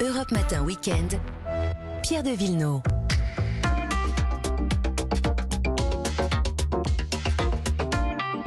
[0.00, 1.18] Europe Matin Weekend,
[2.02, 2.97] Pierre de Villeneuve.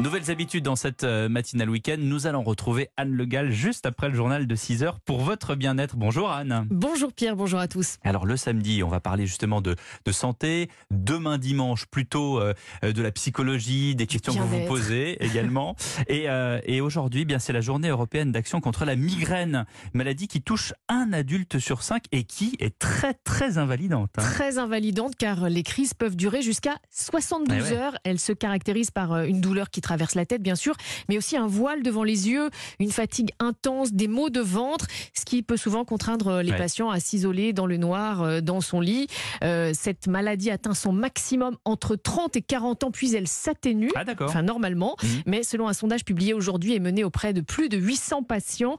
[0.01, 1.97] Nouvelles habitudes dans cette euh, matinale week-end.
[1.99, 5.53] Nous allons retrouver Anne Le Gall juste après le journal de 6 heures pour votre
[5.53, 5.95] bien-être.
[5.95, 6.65] Bonjour Anne.
[6.71, 7.97] Bonjour Pierre, bonjour à tous.
[8.03, 10.69] Alors le samedi, on va parler justement de, de santé.
[10.89, 15.75] Demain dimanche, plutôt euh, de la psychologie, des questions que vous vous posez également.
[16.07, 20.41] et euh, et aujourd'hui, bien c'est la journée européenne d'action contre la migraine, maladie qui
[20.41, 24.09] touche un adulte sur cinq et qui est très très invalidante.
[24.17, 24.23] hein.
[24.23, 27.77] Très invalidante car les crises peuvent durer jusqu'à 72 Eh ouais.
[27.77, 27.93] heures.
[28.03, 30.75] Elles se caractérisent par euh, une douleur qui traverse la tête bien sûr,
[31.09, 32.49] mais aussi un voile devant les yeux,
[32.79, 34.85] une fatigue intense, des maux de ventre,
[35.17, 36.57] ce qui peut souvent contraindre euh, les Ouais.
[36.57, 39.07] patients à s'isoler dans le noir, euh, dans son lit.
[39.43, 43.89] Euh, cette maladie atteint son maximum entre 30 et 40 ans, puis elle s'atténue.
[43.95, 44.03] Ah.
[44.21, 44.95] Enfin, normalement.
[45.03, 45.09] Mhm.
[45.25, 48.77] Mais selon un sondage publié aujourd'hui et mené auprès de plus de 800 patients,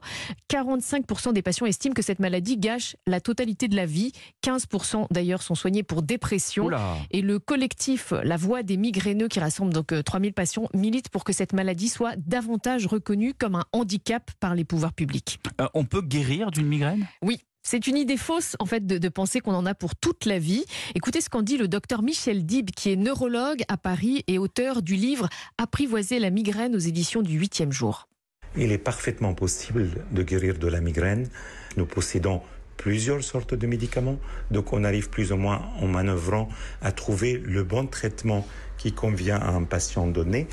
[0.49, 4.11] 45% des patients estiment que cette maladie gâche la totalité de la vie.
[4.43, 6.65] 15% d'ailleurs sont soignés pour dépression.
[6.65, 6.97] Oula.
[7.11, 11.23] Et le collectif La Voix des migraineux, qui rassemble donc euh, 3000 patients, milite pour
[11.23, 15.39] que cette maladie soit davantage reconnue comme un handicap par les pouvoirs publics.
[15.61, 17.07] Euh, on peut guérir d'une migraine?
[17.21, 17.41] Oui.
[17.65, 20.37] C'est une idée fausse, en fait, de, de penser qu'on en a pour toute la
[20.37, 20.65] vie.
[20.95, 24.81] Écoutez ce qu'en dit le docteur Michel Dib, qui est neurologue à Paris et auteur
[24.81, 28.09] du livre Apprivoiser la migraine aux éditions du 8e jour.
[28.57, 31.29] Il est parfaitement possible de guérir de la migraine.
[31.77, 32.41] Nous possédons
[32.77, 34.19] plusieurs sortes de médicaments,
[34.51, 36.49] donc on arrive plus ou moins en manœuvrant
[36.81, 38.45] à trouver le bon traitement
[38.83, 40.45] qui convient à un patient donné.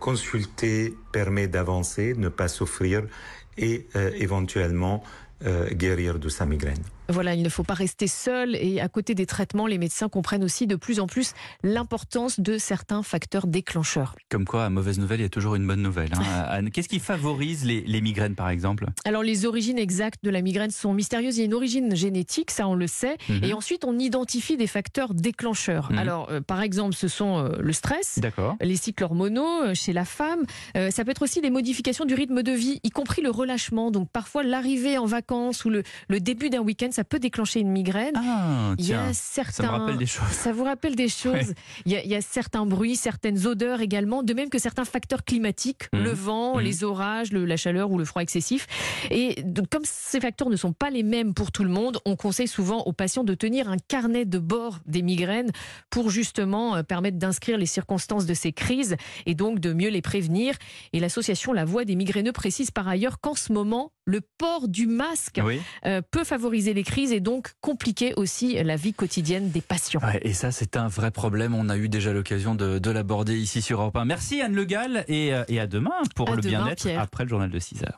[0.00, 3.02] Consulter permet d'avancer, ne pas souffrir
[3.58, 5.02] et euh, éventuellement
[5.46, 6.78] euh, guérir de sa migraine.
[7.10, 10.44] Voilà, il ne faut pas rester seul et à côté des traitements, les médecins comprennent
[10.44, 14.14] aussi de plus en plus l'importance de certains facteurs déclencheurs.
[14.28, 16.10] Comme quoi, à mauvaise nouvelle, il y a toujours une bonne nouvelle.
[16.14, 16.22] hein.
[16.50, 18.86] Anne, qu'est-ce qui favorise les, les migraines, par exemple?
[19.04, 21.36] Alors les origines exactes de la migraine sont mystérieuses.
[21.36, 23.16] Il y a une origine génétique, ça on le sait.
[23.28, 23.44] Mhm.
[23.44, 25.90] Et ensuite, on identifie des facteurs déclencheurs.
[25.92, 25.98] Mhm.
[25.98, 28.18] Alors, euh, par exemple, ce sont euh, le stress.
[28.18, 28.56] D'accord.
[28.60, 30.44] Les cycles hormonaux euh, chez la femme,
[30.76, 33.90] Euh, ça peut être aussi des modifications du rythme de vie, y compris le relâchement.
[33.90, 37.70] Donc parfois l'arrivée en vacances ou le, le début d'un week-end, ça peut déclencher une
[37.70, 38.14] migraine.
[38.16, 39.52] Ah, Il y a tiens, certains.
[39.52, 40.28] ça me rappelle des choses.
[40.30, 41.32] Ça vous rappelle des choses.
[41.34, 41.54] Ouais.
[41.86, 44.84] Il, y a, il y a certains bruits, certaines odeurs également, de même que certains
[44.84, 46.02] facteurs climatiques, Mhm.
[46.02, 46.62] le vent, Mhm.
[46.62, 48.66] les orages, le- la chaleur ou le froid excessif.
[49.10, 52.16] Et donc, comme ces facteurs ne sont pas les mêmes pour tout le monde, on
[52.16, 55.50] conseille souvent aux patients de tenir un carnet de bord des migraines
[55.90, 58.96] pour justement euh, permettre d'inscrire les circonstances de ces crises
[59.26, 60.54] et donc de mieux les prévenir.
[60.92, 64.86] Et l'association La Voix des migraineux précise par ailleurs qu'en ce moment, le port du
[64.86, 65.60] masque Oui.
[65.86, 70.00] euh, peut favoriser les crises et donc compliquer aussi la vie quotidienne des patients.
[70.02, 71.54] Ouais, et ça, c'est un vrai problème.
[71.54, 74.04] On a eu déjà l'occasion de, de l'aborder ici sur Europe 1.
[74.04, 77.30] Merci Anne Le Gall et, euh, et à demain pour À le bien-être après le
[77.30, 77.86] journal de 6 heures.